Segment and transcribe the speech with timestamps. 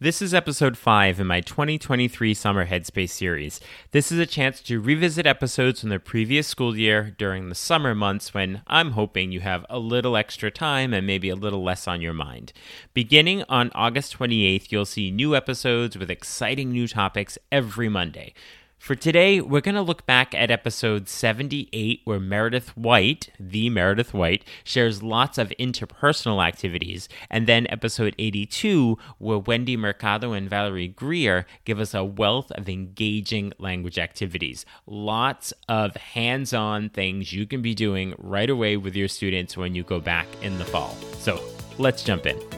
[0.00, 3.58] This is episode 5 in my 2023 Summer Headspace series.
[3.90, 7.96] This is a chance to revisit episodes from the previous school year during the summer
[7.96, 11.88] months when I'm hoping you have a little extra time and maybe a little less
[11.88, 12.52] on your mind.
[12.94, 18.34] Beginning on August 28th, you'll see new episodes with exciting new topics every Monday.
[18.78, 24.14] For today, we're going to look back at episode 78, where Meredith White, the Meredith
[24.14, 30.88] White, shares lots of interpersonal activities, and then episode 82, where Wendy Mercado and Valerie
[30.88, 34.64] Greer give us a wealth of engaging language activities.
[34.86, 39.74] Lots of hands on things you can be doing right away with your students when
[39.74, 40.94] you go back in the fall.
[41.18, 41.42] So
[41.78, 42.57] let's jump in.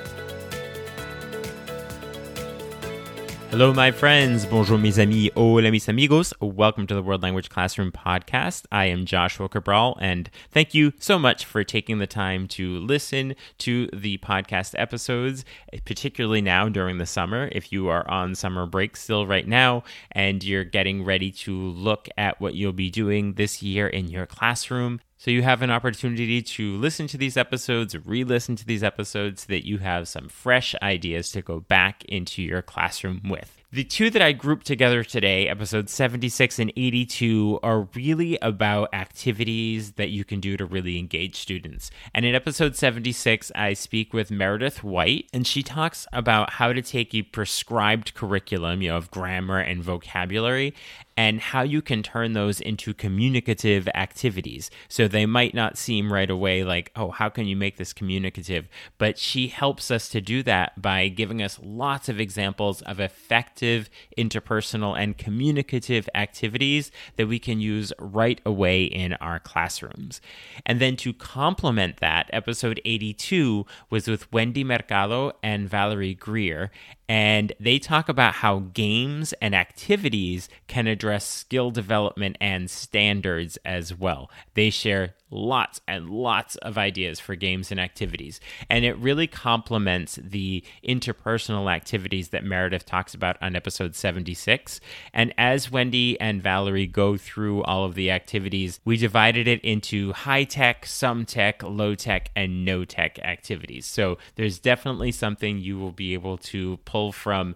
[3.51, 4.45] Hello, my friends.
[4.45, 5.29] Bonjour, mes amis.
[5.35, 6.33] Hola, mis amigos.
[6.39, 8.63] Welcome to the World Language Classroom podcast.
[8.71, 13.35] I am Joshua Cabral, and thank you so much for taking the time to listen
[13.57, 15.43] to the podcast episodes,
[15.83, 17.49] particularly now during the summer.
[17.51, 22.07] If you are on summer break still right now and you're getting ready to look
[22.17, 26.41] at what you'll be doing this year in your classroom, so you have an opportunity
[26.41, 30.27] to listen to these episodes, re listen to these episodes, so that you have some
[30.29, 33.61] fresh ideas to go back into your classroom with.
[33.73, 39.93] The two that I grouped together today, episodes 76 and 82, are really about activities
[39.93, 41.89] that you can do to really engage students.
[42.13, 46.81] And in episode 76, I speak with Meredith White, and she talks about how to
[46.81, 50.73] take a prescribed curriculum, you know, of grammar and vocabulary,
[51.17, 54.71] and how you can turn those into communicative activities.
[54.87, 58.67] So they might not seem right away like, oh, how can you make this communicative?
[58.97, 63.89] But she helps us to do that by giving us lots of examples of effective
[64.17, 70.21] interpersonal and communicative activities that we can use right away in our classrooms.
[70.65, 76.71] And then to complement that, episode 82 was with Wendy Mercado and Valerie Greer
[77.11, 83.93] and they talk about how games and activities can address skill development and standards as
[83.93, 84.31] well.
[84.53, 88.39] They share lots and lots of ideas for games and activities.
[88.69, 94.79] And it really complements the interpersonal activities that Meredith talks about on episode 76.
[95.13, 100.13] And as Wendy and Valerie go through all of the activities, we divided it into
[100.13, 103.85] high tech, some tech, low tech, and no tech activities.
[103.85, 107.55] So there's definitely something you will be able to pull from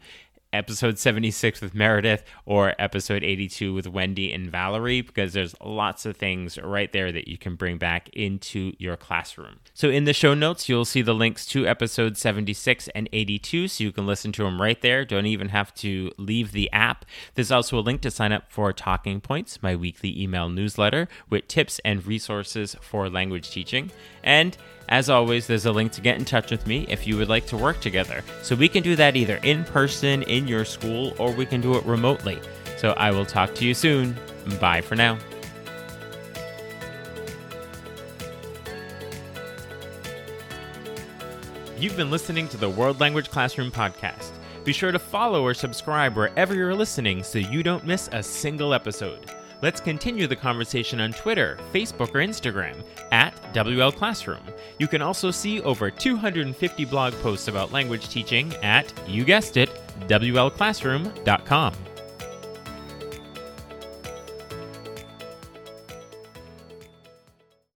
[0.56, 6.18] episode 76 with Meredith or episode 82 with Wendy and Valerie because there's lots of
[6.18, 9.60] things right there that you can bring back into your classroom.
[9.74, 13.84] So in the show notes, you'll see the links to episode 76 and 82 so
[13.84, 15.06] you can listen to them right there.
[15.06, 17.06] Don't even have to leave the app.
[17.36, 21.48] There's also a link to sign up for Talking Points, my weekly email newsletter with
[21.48, 23.92] tips and resources for language teaching.
[24.24, 24.58] And
[24.90, 27.46] as always, there's a link to get in touch with me if you would like
[27.48, 28.24] to work together.
[28.42, 31.76] So we can do that either in person in your school or we can do
[31.76, 32.40] it remotely.
[32.78, 34.16] So I will talk to you soon.
[34.60, 35.18] Bye for now.
[41.78, 44.32] You've been listening to the World Language Classroom podcast.
[44.64, 48.74] Be sure to follow or subscribe wherever you're listening so you don't miss a single
[48.74, 49.32] episode.
[49.62, 54.44] Let's continue the conversation on Twitter, Facebook, or Instagram at WL Classroom.
[54.78, 59.70] You can also see over 250 blog posts about language teaching at, you guessed it,
[60.08, 61.74] WLClassroom.com.